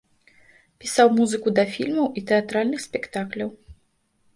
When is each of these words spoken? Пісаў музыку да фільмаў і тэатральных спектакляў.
Пісаў 0.83 1.11
музыку 1.19 1.47
да 1.61 1.67
фільмаў 1.75 2.11
і 2.17 2.27
тэатральных 2.33 2.79
спектакляў. 2.91 3.49